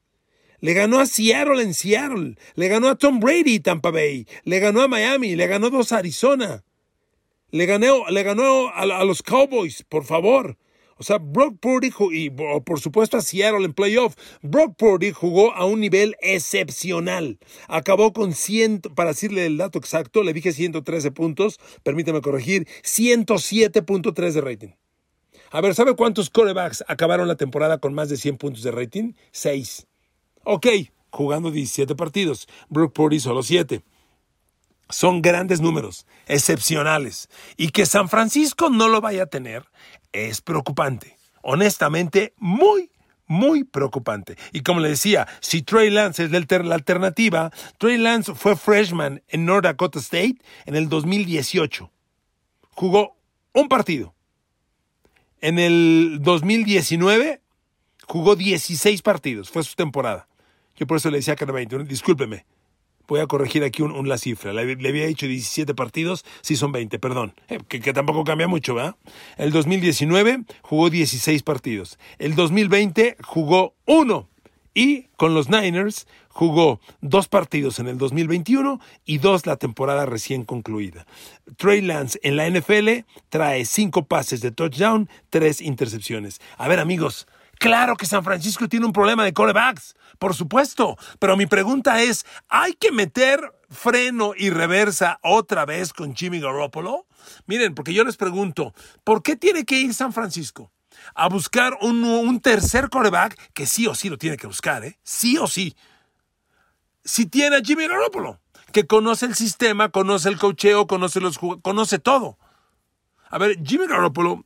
Le 0.61 0.73
ganó 0.73 0.99
a 0.99 1.07
Seattle 1.07 1.62
en 1.62 1.75
Seattle. 1.75 2.37
Le 2.55 2.69
ganó 2.69 2.88
a 2.88 2.97
Tom 2.97 3.21
Brady 3.21 3.61
Tampa 3.61 3.90
Bay. 3.90 4.26
Le 4.45 4.59
ganó 4.59 4.83
a 4.83 4.88
Miami. 4.88 5.37
Le 5.37 5.47
ganó 5.47 5.71
dos 5.71 5.93
a 5.93 5.99
Arizona. 5.99 6.64
Le 7.57 7.65
ganó, 7.65 8.07
le 8.11 8.23
ganó 8.23 8.69
a, 8.69 8.85
los 9.07 9.23
Cowboys, 9.23 9.83
por 9.89 10.05
favor. 10.05 10.59
O 10.99 11.03
sea, 11.03 11.17
Brock 11.17 11.59
Purdy 11.59 11.91
y 12.13 12.29
por 12.29 12.81
supuesto 12.81 13.17
a 13.17 13.23
Seattle 13.23 13.65
en 13.65 13.73
playoff. 13.73 14.15
Brock 14.43 14.77
Purdy 14.77 15.11
jugó 15.11 15.55
a 15.55 15.65
un 15.65 15.81
nivel 15.81 16.17
excepcional. 16.21 17.39
Acabó 17.67 18.13
con 18.13 18.35
100, 18.35 18.83
para 18.95 19.11
decirle 19.11 19.47
el 19.47 19.57
dato 19.57 19.79
exacto, 19.79 20.23
le 20.23 20.35
dije 20.35 20.53
113 20.53 21.13
puntos, 21.13 21.59
permíteme 21.83 22.21
corregir, 22.21 22.69
107.3 22.85 24.33
de 24.33 24.41
rating. 24.43 24.69
A 25.51 25.63
ver, 25.63 25.75
¿sabe 25.75 25.97
cuántos 25.97 26.29
corebacks 26.29 26.85
acabaron 26.89 27.27
la 27.27 27.37
temporada 27.37 27.79
con 27.79 27.95
más 27.95 28.11
de 28.11 28.19
100 28.19 28.37
puntos 28.37 28.63
de 28.65 28.71
rating? 28.71 29.15
6. 29.33 29.87
Ok, 30.45 30.67
jugando 31.09 31.51
17 31.51 31.95
partidos. 31.95 32.49
Brock 32.69 32.93
Purdy 32.93 33.19
solo 33.19 33.43
7 33.43 33.83
son 34.88 35.23
grandes 35.23 35.61
números, 35.61 36.07
excepcionales. 36.26 37.28
Y 37.57 37.71
que 37.71 37.87
San 37.87 38.09
Francisco 38.09 38.71
no 38.71 38.88
lo 38.88 39.00
vaya 39.00 39.25
a 39.25 39.26
tener 39.26 39.64
es 40.12 40.40
preocupante. 40.40 41.16
Honestamente, 41.43 42.35
muy, 42.38 42.90
muy 43.26 43.64
preocupante. 43.64 44.37
Y 44.52 44.62
como 44.62 44.81
le 44.81 44.88
decía, 44.88 45.26
si 45.40 45.62
Trey 45.62 45.90
Lance 45.90 46.25
es 46.25 46.31
la 46.31 46.75
alternativa, 46.75 47.50
Trey 47.78 47.99
Lance 47.99 48.35
fue 48.35 48.57
freshman 48.57 49.23
en 49.28 49.45
North 49.45 49.64
Dakota 49.64 49.99
State 49.99 50.37
en 50.64 50.76
el 50.76 50.88
2018. 50.88 51.90
Jugó 52.71 53.16
un 53.52 53.69
partido. 53.69 54.14
En 55.40 55.59
el 55.59 56.19
2019 56.23 57.40
jugó 58.07 58.37
16 58.37 59.02
partidos, 59.02 59.50
fue 59.50 59.62
su 59.62 59.75
temporada. 59.75 60.28
Yo 60.76 60.87
por 60.87 60.97
eso 60.99 61.11
le 61.11 61.19
decía 61.19 61.37
que 61.37 61.45
era 61.45 61.52
20, 61.52 61.85
discúlpeme, 61.85 62.45
Voy 63.09 63.21
a 63.21 63.27
corregir 63.27 63.65
aquí 63.65 63.83
un, 63.83 64.09
la 64.09 64.19
cifra. 64.19 64.53
Le, 64.53 64.73
había 64.73 65.07
dicho 65.07 65.27
17 65.27 65.75
partidos, 65.75 66.25
sí 66.41 66.57
son 66.57 66.73
20, 66.73 66.99
perdón. 66.99 67.35
Eh, 67.49 67.61
que, 67.69 67.81
que, 67.81 67.93
tampoco 67.93 68.25
cambia 68.25 68.49
mucho, 68.49 68.75
¿verdad? 68.75 68.97
El 69.37 69.53
2019 69.53 70.45
jugó 70.63 70.91
16 70.91 71.43
partidos. 71.43 71.99
El 72.19 72.35
2020 72.35 73.17
jugó 73.23 73.75
uno. 73.85 74.29
Y 74.75 75.05
con 75.17 75.33
los 75.33 75.49
Niners 75.49 76.07
jugó 76.29 76.81
dos 77.01 77.29
partidos 77.29 77.79
en 77.79 77.89
el 77.89 77.97
2021 77.97 78.79
y 79.07 79.17
dos 79.17 79.47
la 79.47 79.57
temporada 79.57 80.05
recién 80.05 80.45
concluida. 80.45 81.07
Trey 81.57 81.81
Lance 81.81 82.21
en 82.23 82.37
la 82.37 82.47
NFL 82.51 83.07
trae 83.31 83.65
cinco 83.65 84.05
pases 84.05 84.43
de 84.43 84.51
touchdown, 84.51 85.09
tres 85.31 85.63
intercepciones. 85.63 86.43
A 86.59 86.69
ver 86.69 86.79
amigos, 86.79 87.27
Claro 87.59 87.97
que 87.97 88.07
San 88.07 88.23
Francisco 88.23 88.69
tiene 88.69 88.87
un 88.87 88.93
problema 88.93 89.25
de 89.25 89.33
corebacks, 89.33 89.95
por 90.19 90.35
supuesto, 90.35 90.97
pero 91.19 91.37
mi 91.37 91.47
pregunta 91.47 92.03
es, 92.03 92.27
¿hay 92.49 92.75
que 92.75 92.93
meter 92.93 93.41
freno 93.71 94.33
y 94.37 94.51
reversa 94.51 95.19
otra 95.23 95.65
vez 95.65 95.93
con 95.93 96.15
Jimmy 96.15 96.41
Garoppolo? 96.41 97.07
Miren, 97.47 97.75
porque 97.75 97.95
yo 97.95 98.05
les 98.05 98.17
pregunto, 98.17 98.75
¿por 99.05 99.23
qué 99.23 99.37
tiene 99.37 99.65
que 99.65 99.81
ir 99.81 99.95
San 99.95 100.13
Francisco? 100.13 100.71
A 101.15 101.29
buscar 101.29 101.79
un, 101.81 102.41
tercer 102.41 102.89
coreback 102.91 103.53
que 103.53 103.67
sí 103.67 103.87
o 103.87 103.95
sí 103.95 104.09
lo 104.09 104.19
tiene 104.19 104.37
que 104.37 104.47
buscar, 104.47 104.85
¿eh? 104.85 104.99
Sí 105.03 105.39
o 105.39 105.47
sí. 105.47 105.75
Si 107.05 107.27
tiene 107.27 107.57
a 107.57 107.61
Jimmy 107.61 107.87
Garoppolo, 107.87 108.41
que 108.73 108.87
conoce 108.87 109.27
el 109.27 109.35
sistema, 109.35 109.91
conoce 109.91 110.29
el 110.29 110.39
cocheo, 110.39 110.87
conoce 110.87 111.21
los 111.21 111.39
conoce 111.39 111.99
todo. 111.99 112.39
A 113.29 113.39
ver, 113.39 113.59
Jimmy 113.65 113.87
Garoppolo 113.87 114.45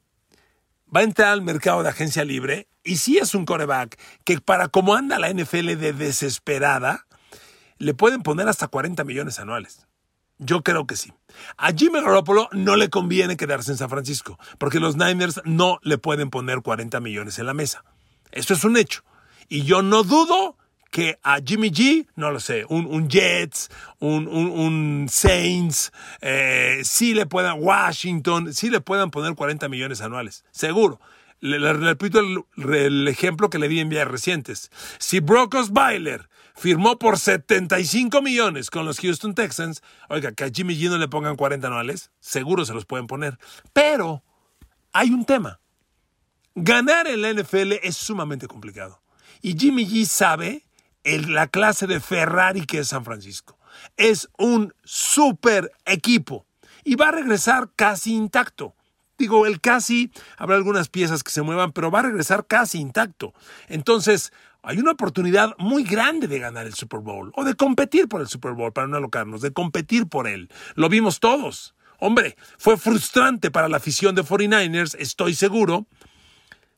va 0.95 1.01
a 1.01 1.05
entrar 1.05 1.29
al 1.29 1.43
mercado 1.43 1.83
de 1.83 1.89
agencia 1.89 2.25
libre 2.25 2.70
y 2.85 2.97
si 2.97 3.19
es 3.19 3.35
un 3.35 3.45
coreback 3.45 3.99
que 4.25 4.41
para 4.41 4.69
como 4.69 4.95
anda 4.95 5.19
la 5.19 5.33
NFL 5.33 5.77
de 5.77 5.93
desesperada, 5.93 7.07
le 7.79 7.95
pueden 7.95 8.23
poner 8.23 8.49
hasta 8.49 8.69
40 8.69 9.05
millones 9.05 9.39
anuales. 9.39 9.87
Yo 10.39 10.63
creo 10.63 10.87
que 10.87 10.97
sí. 10.97 11.13
A 11.59 11.73
Jimmy 11.73 12.01
Garoppolo 12.01 12.49
no 12.53 12.77
le 12.77 12.89
conviene 12.89 13.37
quedarse 13.37 13.73
en 13.73 13.79
San 13.79 13.91
Francisco, 13.91 14.39
porque 14.59 14.81
los 14.81 14.97
Niners 14.97 15.41
no 15.45 15.79
le 15.83 15.99
pueden 15.99 16.31
poner 16.31 16.63
40 16.63 16.99
millones 17.01 17.39
en 17.39 17.47
la 17.47 17.55
mesa. 17.55 17.85
Eso 18.33 18.55
es 18.55 18.65
un 18.65 18.77
hecho. 18.77 19.03
Y 19.49 19.65
yo 19.65 19.83
no 19.83 20.03
dudo 20.03 20.57
que 20.91 21.19
a 21.23 21.41
Jimmy 21.45 21.71
G, 21.71 22.07
no 22.17 22.31
lo 22.31 22.41
sé, 22.41 22.65
un, 22.69 23.09
Jets, 23.09 23.71
un, 24.01 25.07
Saints, 25.11 25.93
eh, 26.21 26.81
sí 26.85 27.15
le 27.15 27.27
puedan, 27.27 27.63
Washington, 27.63 28.53
sí 28.53 28.71
le 28.71 28.81
puedan 28.81 29.11
poner 29.11 29.35
40 29.35 29.69
millones 29.69 30.01
anuales, 30.01 30.45
seguro. 30.51 31.01
Le, 31.41 31.73
repito 31.73 32.21
el, 32.21 33.09
ejemplo 33.09 33.49
que 33.49 33.59
le 33.59 33.69
di 33.69 33.81
en 33.81 33.91
recientes. 34.09 34.71
Si 34.99 35.21
Brock 35.21 35.55
Osweiler 35.55 36.29
firmó 36.55 36.99
por 36.99 37.19
75 37.19 38.21
millones 38.21 38.71
con 38.71 38.85
los 38.85 39.01
Houston 39.01 39.35
Texans, 39.35 39.83
oiga, 40.09 40.33
que 40.33 40.45
a 40.45 40.51
Jimmy 40.51 40.77
G 40.77 40.91
no 40.91 40.99
le 40.99 41.09
pongan 41.09 41.37
40 41.37 41.67
anuales, 41.67 42.11
seguro 42.21 42.65
se 42.67 42.75
los 42.75 42.85
pueden 42.85 43.07
poner. 43.07 43.39
Pero 43.73 44.23
hay 44.93 45.11
un 45.11 45.25
tema. 45.25 45.61
Ganar 46.55 47.07
en 47.07 47.23
la 47.23 47.33
NFL 47.33 47.73
es 47.83 47.97
sumamente 47.97 48.47
complicado. 48.47 49.01
Y 49.41 49.59
Jimmy 49.59 49.87
G 49.87 50.05
sabe 50.05 50.67
la 51.05 51.47
clase 51.47 51.87
de 51.87 52.01
Ferrari 52.01 52.67
que 52.67 52.81
es 52.81 52.89
San 52.89 53.05
Francisco. 53.05 53.59
Es 53.97 54.29
un 54.37 54.75
super 54.85 55.73
equipo 55.87 56.47
y 56.85 56.97
va 56.97 57.09
a 57.09 57.13
regresar 57.13 57.71
casi 57.77 58.15
intacto. 58.15 58.75
Digo, 59.21 59.45
el 59.45 59.61
casi, 59.61 60.11
habrá 60.39 60.57
algunas 60.57 60.89
piezas 60.89 61.23
que 61.23 61.31
se 61.31 61.43
muevan, 61.43 61.73
pero 61.73 61.91
va 61.91 61.99
a 61.99 62.05
regresar 62.05 62.47
casi 62.47 62.79
intacto. 62.79 63.35
Entonces, 63.69 64.33
hay 64.63 64.79
una 64.79 64.93
oportunidad 64.93 65.55
muy 65.59 65.85
grande 65.85 66.27
de 66.27 66.39
ganar 66.39 66.65
el 66.65 66.73
Super 66.73 67.01
Bowl 67.01 67.31
o 67.37 67.45
de 67.45 67.55
competir 67.55 68.09
por 68.09 68.23
el 68.23 68.29
Super 68.29 68.53
Bowl, 68.53 68.73
para 68.73 68.87
no 68.87 68.97
alocarnos, 68.97 69.43
de 69.43 69.53
competir 69.53 70.07
por 70.07 70.27
él. 70.27 70.49
Lo 70.75 70.89
vimos 70.89 71.21
todos. 71.21 71.75
Hombre, 71.99 72.39
fue 72.57 72.79
frustrante 72.79 73.51
para 73.51 73.69
la 73.69 73.77
afición 73.77 74.15
de 74.15 74.25
49ers, 74.25 74.97
estoy 74.99 75.35
seguro, 75.35 75.87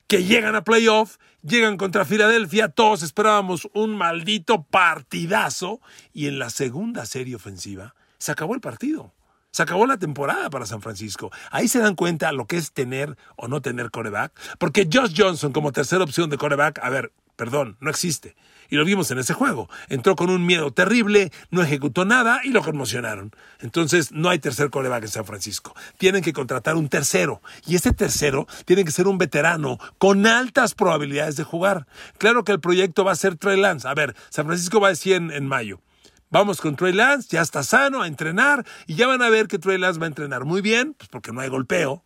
que 0.09 0.25
llegan 0.25 0.57
a 0.57 0.65
playoff, 0.65 1.19
llegan 1.43 1.77
contra 1.77 2.05
Filadelfia, 2.05 2.71
todos 2.71 3.05
esperábamos 3.05 3.69
un 3.73 3.97
maldito 3.97 4.65
partidazo 4.65 5.81
y 6.13 6.27
en 6.27 6.41
la 6.41 6.51
segunda 6.51 7.07
serie 7.07 7.37
ofensiva 7.37 7.95
se 8.19 8.33
acabó 8.33 8.57
el 8.57 8.61
partido. 8.61 9.15
Se 9.53 9.63
acabó 9.63 9.87
la 9.87 9.99
temporada 9.99 10.49
para 10.49 10.65
San 10.65 10.81
Francisco. 10.81 11.31
Ahí 11.51 11.69
se 11.69 11.79
dan 11.79 11.95
cuenta 11.95 12.33
lo 12.33 12.47
que 12.47 12.57
es 12.57 12.73
tener 12.73 13.19
o 13.37 13.49
no 13.49 13.61
tener 13.61 13.91
coreback. 13.91 14.33
Porque 14.59 14.89
Josh 14.91 15.13
Johnson 15.15 15.53
como 15.53 15.73
tercera 15.73 16.03
opción 16.03 16.31
de 16.31 16.39
coreback, 16.39 16.79
a 16.83 16.89
ver, 16.89 17.13
perdón, 17.37 17.77
no 17.79 17.91
existe. 17.91 18.35
Y 18.71 18.77
lo 18.77 18.87
vimos 18.87 19.11
en 19.11 19.19
ese 19.19 19.35
juego. 19.35 19.69
Entró 19.91 20.17
con 20.17 20.31
un 20.31 20.47
miedo 20.47 20.71
terrible, 20.71 21.31
no 21.51 21.63
ejecutó 21.63 22.07
nada 22.07 22.41
y 22.45 22.49
lo 22.49 22.63
conmocionaron. 22.63 23.33
Entonces 23.61 24.11
no 24.11 24.31
hay 24.31 24.39
tercer 24.39 24.71
coreback 24.71 25.03
en 25.03 25.11
San 25.11 25.27
Francisco. 25.27 25.75
Tienen 25.99 26.23
que 26.23 26.33
contratar 26.33 26.77
un 26.77 26.89
tercero. 26.89 27.43
Y 27.67 27.75
este 27.75 27.93
tercero 27.93 28.47
tiene 28.65 28.87
que 28.87 28.91
ser 28.91 29.07
un 29.07 29.19
veterano 29.19 29.79
con 29.99 30.27
altas 30.27 30.73
probabilidades 30.73 31.37
de 31.37 31.45
jugar. 31.45 31.87
Claro 32.17 32.43
que 32.45 32.53
el 32.53 32.61
proyecto 32.61 33.05
va 33.05 33.13
a 33.13 33.17
ser 33.17 33.37
Trey 33.37 33.61
Lance. 33.61 33.87
A 33.87 33.93
ver, 33.93 34.17
San 34.31 34.47
Francisco 34.47 34.81
va 34.81 34.87
a 34.87 34.93
decir 34.93 35.17
en, 35.17 35.31
en 35.31 35.47
mayo. 35.47 35.79
Vamos 36.33 36.63
con 36.63 36.77
Trey 36.77 36.95
Lance, 36.95 37.29
ya 37.31 37.43
está 37.43 37.63
sano 37.63 38.01
a 38.01 38.07
entrenar 38.07 38.65
y 38.87 38.95
ya 38.95 39.07
van 39.07 39.21
a 39.21 39.29
ver 39.29 39.49
que 39.49 39.59
Trey 39.59 39.77
Lance 39.77 40.01
va 40.01 40.07
a 40.07 40.09
entrenar 40.09 40.47
muy 40.47 40.63
bien, 40.63 40.95
pues 40.95 41.11
porque 41.11 41.31
no 41.31 41.43
hay 41.43 41.51
golpeo 41.51 42.03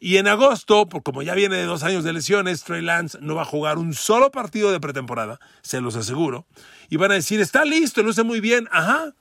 Y 0.00 0.16
en 0.16 0.26
agosto, 0.26 0.88
por 0.88 1.02
como 1.02 1.20
ya 1.20 1.34
viene 1.34 1.56
de 1.56 1.66
dos 1.66 1.82
años 1.82 2.02
de 2.02 2.14
lesiones, 2.14 2.64
Trey 2.64 2.80
Lance 2.80 3.18
no 3.20 3.34
va 3.34 3.42
a 3.42 3.44
jugar 3.44 3.76
un 3.76 3.92
solo 3.92 4.30
partido 4.30 4.72
de 4.72 4.80
pretemporada, 4.80 5.38
se 5.60 5.82
los 5.82 5.96
aseguro. 5.96 6.46
Y 6.88 6.96
van 6.96 7.10
a 7.10 7.14
decir, 7.14 7.42
está 7.42 7.66
listo, 7.66 8.02
luce 8.02 8.22
muy 8.22 8.40
bien, 8.40 8.68
ajá. 8.72 9.12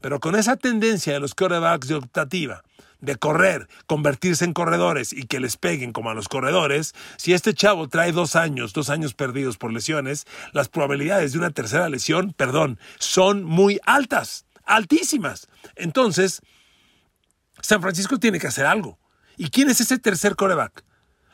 Pero 0.00 0.20
con 0.20 0.36
esa 0.36 0.54
tendencia 0.56 1.12
de 1.12 1.18
los 1.18 1.34
quarterbacks 1.34 1.88
de 1.88 1.96
optativa, 1.96 2.62
de 3.04 3.16
correr, 3.16 3.68
convertirse 3.86 4.44
en 4.44 4.52
corredores 4.52 5.12
y 5.12 5.24
que 5.24 5.40
les 5.40 5.56
peguen 5.56 5.92
como 5.92 6.10
a 6.10 6.14
los 6.14 6.28
corredores, 6.28 6.94
si 7.16 7.32
este 7.32 7.54
chavo 7.54 7.88
trae 7.88 8.12
dos 8.12 8.36
años, 8.36 8.72
dos 8.72 8.90
años 8.90 9.14
perdidos 9.14 9.56
por 9.56 9.72
lesiones, 9.72 10.26
las 10.52 10.68
probabilidades 10.68 11.32
de 11.32 11.38
una 11.38 11.50
tercera 11.50 11.88
lesión, 11.88 12.32
perdón, 12.32 12.78
son 12.98 13.44
muy 13.44 13.80
altas, 13.84 14.46
altísimas. 14.64 15.48
Entonces, 15.76 16.40
San 17.60 17.80
Francisco 17.80 18.18
tiene 18.18 18.38
que 18.38 18.48
hacer 18.48 18.66
algo. 18.66 18.98
¿Y 19.36 19.50
quién 19.50 19.68
es 19.68 19.80
ese 19.80 19.98
tercer 19.98 20.36
coreback? 20.36 20.84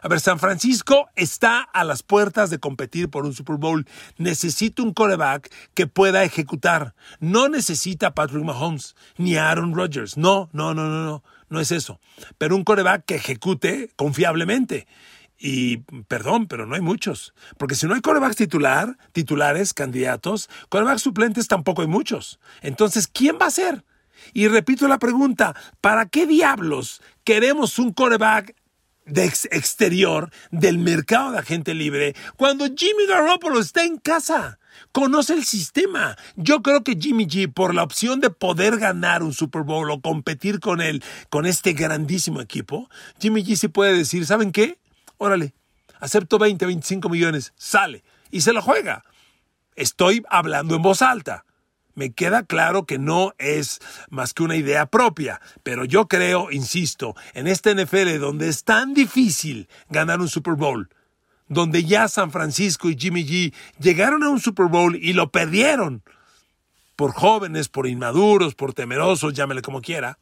A 0.02 0.08
ver, 0.08 0.20
San 0.20 0.38
Francisco 0.38 1.10
está 1.14 1.60
a 1.60 1.84
las 1.84 2.02
puertas 2.02 2.48
de 2.48 2.58
competir 2.58 3.10
por 3.10 3.26
un 3.26 3.34
Super 3.34 3.56
Bowl. 3.56 3.86
Necesita 4.16 4.82
un 4.82 4.94
coreback 4.94 5.52
que 5.74 5.86
pueda 5.86 6.24
ejecutar. 6.24 6.94
No 7.18 7.48
necesita 7.48 8.08
a 8.08 8.14
Patrick 8.14 8.42
Mahomes 8.42 8.96
ni 9.18 9.36
a 9.36 9.50
Aaron 9.50 9.74
Rodgers. 9.74 10.16
No, 10.16 10.48
no, 10.52 10.72
no, 10.72 10.88
no, 10.88 11.04
no. 11.04 11.22
No 11.50 11.60
es 11.60 11.72
eso. 11.72 12.00
Pero 12.38 12.56
un 12.56 12.64
coreback 12.64 13.04
que 13.04 13.16
ejecute 13.16 13.90
confiablemente. 13.96 14.86
Y 15.36 15.78
perdón, 16.06 16.46
pero 16.46 16.64
no 16.64 16.76
hay 16.76 16.80
muchos. 16.80 17.34
Porque 17.58 17.74
si 17.74 17.86
no 17.86 17.94
hay 17.94 18.00
corebacks 18.00 18.36
titular, 18.36 18.96
titulares, 19.12 19.74
candidatos, 19.74 20.48
corebacks 20.68 21.02
suplentes 21.02 21.48
tampoco 21.48 21.82
hay 21.82 21.88
muchos. 21.88 22.38
Entonces, 22.62 23.08
¿quién 23.08 23.36
va 23.40 23.46
a 23.46 23.50
ser? 23.50 23.84
Y 24.32 24.48
repito 24.48 24.86
la 24.86 24.98
pregunta, 24.98 25.56
¿para 25.80 26.06
qué 26.06 26.26
diablos 26.26 27.02
queremos 27.24 27.78
un 27.78 27.92
coreback 27.92 28.54
de 29.06 29.24
exterior 29.24 30.30
del 30.52 30.78
mercado 30.78 31.32
de 31.32 31.38
agente 31.38 31.74
libre 31.74 32.14
cuando 32.36 32.66
Jimmy 32.66 33.06
Garoppolo 33.08 33.60
está 33.60 33.82
en 33.82 33.96
casa? 33.96 34.59
Conoce 34.92 35.34
el 35.34 35.44
sistema. 35.44 36.16
Yo 36.36 36.62
creo 36.62 36.82
que 36.82 36.96
Jimmy 37.00 37.26
G, 37.26 37.52
por 37.52 37.74
la 37.74 37.82
opción 37.82 38.20
de 38.20 38.30
poder 38.30 38.78
ganar 38.78 39.22
un 39.22 39.32
Super 39.32 39.62
Bowl 39.62 39.90
o 39.90 40.00
competir 40.00 40.60
con 40.60 40.80
él, 40.80 41.02
con 41.28 41.46
este 41.46 41.72
grandísimo 41.72 42.40
equipo, 42.40 42.88
Jimmy 43.20 43.44
G 43.44 43.56
sí 43.56 43.68
puede 43.68 43.92
decir, 43.92 44.26
¿saben 44.26 44.52
qué? 44.52 44.78
Órale, 45.18 45.54
acepto 45.98 46.38
20, 46.38 46.66
25 46.66 47.08
millones, 47.08 47.52
sale 47.56 48.02
y 48.30 48.40
se 48.40 48.52
lo 48.52 48.62
juega. 48.62 49.04
Estoy 49.76 50.22
hablando 50.28 50.76
en 50.76 50.82
voz 50.82 51.02
alta. 51.02 51.44
Me 51.94 52.12
queda 52.12 52.44
claro 52.44 52.86
que 52.86 52.98
no 52.98 53.34
es 53.38 53.80
más 54.08 54.32
que 54.32 54.42
una 54.42 54.56
idea 54.56 54.86
propia, 54.86 55.40
pero 55.62 55.84
yo 55.84 56.06
creo, 56.06 56.50
insisto, 56.50 57.14
en 57.34 57.46
esta 57.46 57.74
NFL 57.74 58.18
donde 58.20 58.48
es 58.48 58.64
tan 58.64 58.94
difícil 58.94 59.68
ganar 59.88 60.20
un 60.20 60.28
Super 60.28 60.54
Bowl, 60.54 60.88
donde 61.50 61.84
ya 61.84 62.08
San 62.08 62.30
Francisco 62.30 62.88
y 62.88 62.96
Jimmy 62.98 63.26
G 63.26 63.52
llegaron 63.78 64.22
a 64.22 64.30
un 64.30 64.40
Super 64.40 64.66
Bowl 64.66 64.96
y 64.96 65.12
lo 65.12 65.30
perdieron. 65.30 66.02
Por 66.96 67.12
jóvenes, 67.12 67.68
por 67.68 67.86
inmaduros, 67.86 68.54
por 68.54 68.72
temerosos, 68.72 69.34
llámele 69.34 69.60
como 69.60 69.82
quiera, 69.82 70.18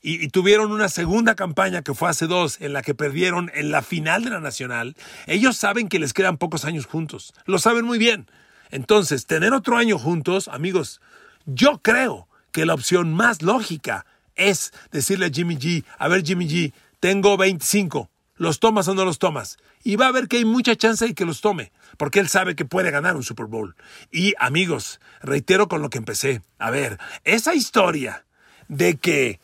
y, 0.00 0.24
y, 0.24 0.28
tuvieron 0.28 0.70
una 0.70 0.88
segunda 0.88 1.34
campaña 1.34 1.82
que 1.82 1.92
fue 1.92 2.08
hace 2.08 2.28
dos, 2.28 2.60
en 2.60 2.72
la 2.72 2.82
que 2.82 2.94
perdieron 2.94 3.50
en 3.54 3.72
la 3.72 3.82
final 3.82 4.22
de 4.22 4.30
la 4.30 4.38
Nacional, 4.38 4.94
ellos 5.26 5.56
saben 5.56 5.88
que 5.88 5.98
les 5.98 6.12
quedan 6.12 6.36
pocos 6.36 6.64
años 6.64 6.86
juntos, 6.86 7.34
lo 7.46 7.58
saben 7.58 7.84
muy 7.84 7.98
bien. 7.98 8.30
Entonces, 8.70 9.26
tener 9.26 9.52
otro 9.52 9.76
año 9.76 9.98
juntos, 9.98 10.46
amigos, 10.46 11.00
yo 11.46 11.80
creo 11.82 12.28
que 12.52 12.66
la 12.66 12.74
opción 12.74 13.12
más 13.12 13.42
lógica 13.42 14.06
es 14.36 14.72
decirle 14.92 15.26
a 15.26 15.30
Jimmy 15.30 15.56
G, 15.56 15.84
a 15.98 16.08
ver 16.08 16.24
Jimmy 16.24 16.48
G, 16.48 16.72
tengo 17.00 17.36
25, 17.36 18.08
¿los 18.38 18.60
tomas 18.60 18.88
o 18.88 18.94
no 18.94 19.04
los 19.04 19.18
tomas? 19.18 19.58
Y 19.84 19.96
va 19.96 20.06
a 20.06 20.12
ver 20.12 20.28
que 20.28 20.38
hay 20.38 20.44
mucha 20.44 20.74
chance 20.74 21.06
de 21.06 21.14
que 21.14 21.24
los 21.24 21.40
tome, 21.40 21.72
porque 21.96 22.20
él 22.20 22.28
sabe 22.28 22.56
que 22.56 22.64
puede 22.64 22.90
ganar 22.90 23.16
un 23.16 23.22
Super 23.22 23.46
Bowl. 23.46 23.76
Y 24.10 24.34
amigos, 24.38 25.00
reitero 25.20 25.68
con 25.68 25.82
lo 25.82 25.90
que 25.90 25.98
empecé, 25.98 26.42
a 26.58 26.70
ver, 26.70 26.98
esa 27.24 27.54
historia 27.54 28.24
de 28.68 28.96
que 28.96 29.40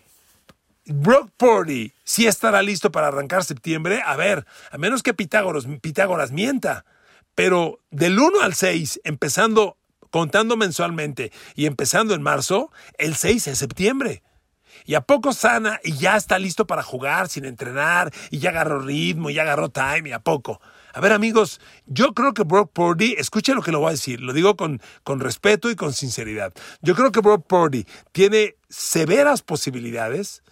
Brock 0.87 1.31
Purdy 1.37 1.93
sí 2.05 2.27
estará 2.27 2.63
listo 2.63 2.93
para 2.93 3.09
arrancar 3.09 3.45
septiembre, 3.45 4.03
a 4.05 4.17
ver, 4.17 4.47
a 4.71 4.79
menos 4.79 5.03
que 5.03 5.15
Pitágoras, 5.15 5.67
Pitágoras 5.81 6.31
mienta, 6.31 6.85
pero 7.35 7.81
del 7.91 8.19
1 8.19 8.41
al 8.43 8.55
6, 8.55 9.01
empezando, 9.05 9.77
contando 10.11 10.57
mensualmente 10.57 11.33
y 11.55 11.67
empezando 11.67 12.15
en 12.15 12.23
marzo, 12.23 12.71
el 12.99 13.17
6 13.17 13.49
es 13.49 13.59
septiembre. 13.59 14.23
Y 14.85 14.95
a 14.95 15.01
poco 15.01 15.33
sana 15.33 15.81
y 15.83 15.93
ya 15.97 16.17
está 16.17 16.39
listo 16.39 16.67
para 16.67 16.83
jugar 16.83 17.29
sin 17.29 17.45
entrenar 17.45 18.13
y 18.31 18.39
ya 18.39 18.51
agarró 18.51 18.81
ritmo 18.81 19.31
y 19.31 19.35
ya 19.35 19.43
agarró 19.43 19.71
time 19.71 20.11
y 20.11 20.13
a 20.13 20.21
poco. 20.21 20.61
A 20.93 21.01
ver 21.01 21.13
amigos, 21.13 21.61
yo 21.87 22.13
creo 22.13 22.35
que 22.35 22.45
Brock 22.45 22.71
Purdy, 22.73 23.15
escuchen 23.19 23.57
lo 23.57 23.63
que 23.63 23.73
lo 23.73 23.81
voy 23.81 23.89
a 23.89 23.93
decir, 23.93 24.21
lo 24.21 24.33
digo 24.33 24.57
con, 24.57 24.81
con 25.03 25.21
respeto 25.21 25.71
y 25.71 25.75
con 25.77 25.93
sinceridad. 25.93 26.53
Yo 26.83 26.95
creo 26.95 27.11
que 27.13 27.21
Brock 27.21 27.47
Purdy 27.47 27.87
tiene 28.13 28.57
severas 28.69 29.43
posibilidades 29.43 30.43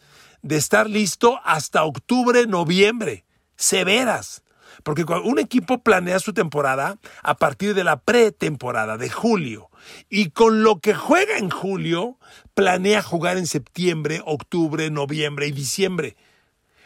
de 0.42 0.57
estar 0.57 0.88
listo 0.88 1.40
hasta 1.45 1.85
octubre, 1.85 2.47
noviembre. 2.47 3.25
Severas. 3.57 4.42
Porque 4.83 5.05
cuando 5.05 5.29
un 5.29 5.38
equipo 5.38 5.83
planea 5.83 6.18
su 6.18 6.33
temporada 6.33 6.99
a 7.23 7.37
partir 7.37 7.75
de 7.75 7.85
la 7.85 8.01
pretemporada 8.01 8.97
de 8.97 9.11
julio 9.11 9.71
y 10.09 10.31
con 10.31 10.62
lo 10.62 10.81
que 10.81 10.95
juega 10.95 11.38
en 11.38 11.51
julio, 11.51 12.18
planea 12.55 13.03
jugar 13.03 13.38
en 13.38 13.47
septiembre, 13.47 14.23
octubre, 14.25 14.90
noviembre 14.90 15.47
y 15.47 15.53
diciembre. 15.53 16.16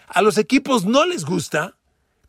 A 0.08 0.22
los 0.22 0.38
equipos 0.38 0.84
no 0.84 1.04
les 1.04 1.24
gusta 1.24 1.76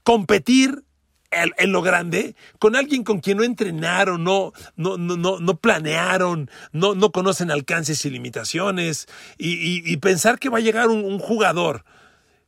competir 0.04 0.84
en, 1.32 1.72
lo 1.72 1.82
grande 1.82 2.36
con 2.60 2.76
alguien 2.76 3.04
con 3.04 3.20
quien 3.20 3.38
no 3.38 3.44
entrenaron, 3.44 4.24
no, 4.24 4.54
no, 4.76 4.98
no, 4.98 5.18
no, 5.18 5.58
planearon, 5.58 6.50
no, 6.72 6.96
no 6.96 7.12
conocen 7.12 7.52
alcances 7.52 8.06
y 8.06 8.10
limitaciones 8.10 9.08
y, 9.38 9.98
pensar 9.98 10.40
que 10.40 10.50
va 10.50 10.60
a 10.60 10.62
llegar 10.62 10.88
un, 10.88 11.20
jugador 11.20 11.84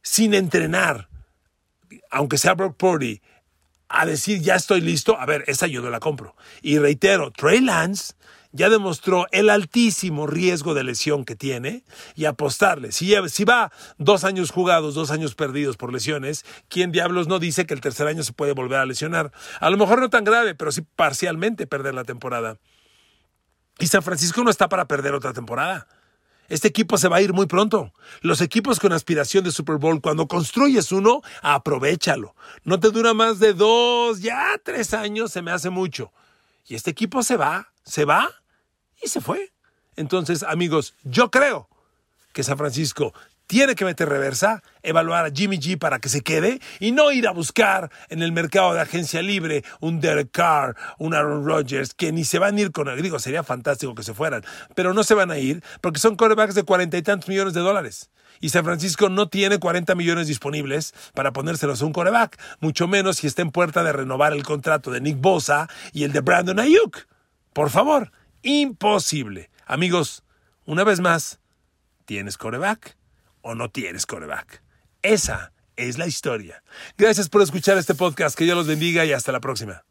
sin 0.01 0.33
entrenar 0.33 1.09
aunque 2.11 2.37
sea 2.37 2.53
Brock 2.53 2.77
Purdy, 2.77 3.21
a 3.89 4.05
decir 4.05 4.39
ya 4.41 4.55
estoy 4.55 4.81
listo, 4.81 5.19
a 5.19 5.25
ver, 5.25 5.43
esa 5.47 5.67
yo 5.67 5.81
no 5.81 5.89
la 5.89 5.99
compro. 5.99 6.35
Y 6.61 6.77
reitero, 6.77 7.31
Trey 7.31 7.59
Lance 7.59 8.13
ya 8.51 8.69
demostró 8.69 9.27
el 9.31 9.49
altísimo 9.49 10.25
riesgo 10.25 10.73
de 10.73 10.83
lesión 10.83 11.25
que 11.25 11.35
tiene 11.35 11.83
y 12.15 12.25
apostarle. 12.25 12.91
Si, 12.91 13.13
si 13.27 13.43
va 13.43 13.71
dos 13.97 14.23
años 14.23 14.51
jugados, 14.51 14.95
dos 14.95 15.11
años 15.11 15.35
perdidos 15.35 15.77
por 15.77 15.91
lesiones, 15.91 16.45
¿quién 16.67 16.91
diablos 16.91 17.27
no 17.27 17.39
dice 17.39 17.65
que 17.65 17.73
el 17.73 17.81
tercer 17.81 18.07
año 18.07 18.23
se 18.23 18.33
puede 18.33 18.53
volver 18.53 18.79
a 18.79 18.85
lesionar? 18.85 19.31
A 19.59 19.69
lo 19.69 19.77
mejor 19.77 19.99
no 19.99 20.09
tan 20.09 20.23
grave, 20.23 20.55
pero 20.55 20.71
sí 20.71 20.81
parcialmente 20.95 21.67
perder 21.67 21.93
la 21.93 22.03
temporada. 22.03 22.57
Y 23.79 23.87
San 23.87 24.03
Francisco 24.03 24.43
no 24.43 24.49
está 24.49 24.67
para 24.67 24.87
perder 24.87 25.13
otra 25.13 25.33
temporada. 25.33 25.87
Este 26.49 26.67
equipo 26.67 26.97
se 26.97 27.07
va 27.07 27.17
a 27.17 27.21
ir 27.21 27.31
muy 27.31 27.45
pronto. 27.45 27.93
Los 28.21 28.41
equipos 28.41 28.79
con 28.79 28.91
aspiración 28.91 29.43
de 29.43 29.51
Super 29.51 29.77
Bowl, 29.77 30.01
cuando 30.01 30.27
construyes 30.27 30.91
uno, 30.91 31.21
aprovechalo. 31.41 32.35
No 32.63 32.79
te 32.79 32.89
dura 32.89 33.13
más 33.13 33.39
de 33.39 33.53
dos, 33.53 34.21
ya 34.21 34.59
tres 34.63 34.93
años, 34.93 35.31
se 35.31 35.41
me 35.41 35.51
hace 35.51 35.69
mucho. 35.69 36.11
Y 36.67 36.75
este 36.75 36.91
equipo 36.91 37.23
se 37.23 37.37
va, 37.37 37.71
se 37.83 38.05
va 38.05 38.29
y 39.01 39.07
se 39.07 39.21
fue. 39.21 39.51
Entonces, 39.95 40.43
amigos, 40.43 40.95
yo 41.03 41.29
creo 41.29 41.69
que 42.33 42.43
San 42.43 42.57
Francisco 42.57 43.13
tiene 43.49 43.73
que 43.73 43.83
meter 43.83 44.07
reversa, 44.07 44.61
evaluar 44.83 45.25
a 45.25 45.31
Jimmy 45.31 45.57
G 45.57 45.79
para 45.79 45.97
que 45.97 46.07
se 46.07 46.21
quede 46.21 46.61
y 46.79 46.91
no 46.91 47.11
ir 47.11 47.27
a 47.27 47.31
buscar 47.31 47.89
en 48.09 48.21
el 48.21 48.31
mercado 48.31 48.75
de 48.75 48.81
agencia 48.81 49.23
libre 49.23 49.63
un 49.79 49.99
Derek 49.99 50.29
Carr, 50.29 50.75
un 50.99 51.15
Aaron 51.15 51.43
Rodgers, 51.43 51.95
que 51.95 52.11
ni 52.11 52.25
se 52.25 52.37
van 52.37 52.57
a 52.57 52.61
ir 52.61 52.71
con 52.71 52.87
el. 52.89 53.01
Digo, 53.01 53.17
sería 53.17 53.41
fantástico 53.41 53.95
que 53.95 54.03
se 54.03 54.13
fueran, 54.13 54.43
pero 54.75 54.93
no 54.93 55.03
se 55.03 55.15
van 55.15 55.31
a 55.31 55.39
ir 55.39 55.63
porque 55.81 55.99
son 55.99 56.15
corebacks 56.15 56.53
de 56.53 56.61
cuarenta 56.61 56.95
y 56.97 57.01
tantos 57.01 57.27
millones 57.27 57.55
de 57.55 57.61
dólares. 57.61 58.11
Y 58.39 58.49
San 58.49 58.63
Francisco 58.63 59.09
no 59.09 59.29
tiene 59.29 59.57
40 59.57 59.95
millones 59.95 60.27
disponibles 60.27 60.93
para 61.15 61.33
ponérselos 61.33 61.81
a 61.81 61.85
un 61.87 61.91
coreback, 61.91 62.39
mucho 62.59 62.87
menos 62.87 63.17
si 63.17 63.25
está 63.25 63.41
en 63.41 63.49
puerta 63.49 63.83
de 63.83 63.93
renovar 63.93 64.33
el 64.33 64.43
contrato 64.43 64.91
de 64.91 65.01
Nick 65.01 65.19
Bosa 65.19 65.67
y 65.91 66.03
el 66.03 66.11
de 66.11 66.19
Brandon 66.19 66.59
Ayuk. 66.59 67.07
Por 67.53 67.71
favor, 67.71 68.11
imposible. 68.43 69.49
Amigos, 69.65 70.23
una 70.65 70.83
vez 70.83 70.99
más, 70.99 71.39
tienes 72.05 72.37
coreback 72.37 72.98
o 73.41 73.55
no 73.55 73.69
tienes 73.69 74.05
coreback. 74.05 74.61
Esa 75.01 75.51
es 75.75 75.97
la 75.97 76.07
historia. 76.07 76.63
Gracias 76.97 77.29
por 77.29 77.41
escuchar 77.41 77.77
este 77.77 77.95
podcast. 77.95 78.37
Que 78.37 78.43
Dios 78.43 78.57
los 78.57 78.67
bendiga 78.67 79.05
y 79.05 79.13
hasta 79.13 79.31
la 79.31 79.39
próxima. 79.39 79.83